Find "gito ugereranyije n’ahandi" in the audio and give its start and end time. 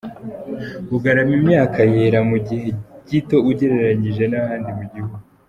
3.09-4.69